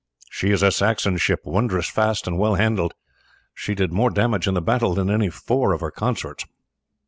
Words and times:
She 0.31 0.49
is 0.49 0.63
a 0.63 0.71
Saxon 0.71 1.17
ship, 1.17 1.41
wondrous 1.45 1.87
fast 1.87 2.25
and 2.25 2.39
well 2.39 2.55
handled. 2.55 2.95
She 3.53 3.75
did 3.75 3.93
more 3.93 4.09
damage 4.09 4.47
in 4.47 4.55
the 4.55 4.59
battle 4.63 4.95
than 4.95 5.11
any 5.11 5.29
four 5.29 5.73
of 5.73 5.81
her 5.81 5.91
consorts." 5.91 6.43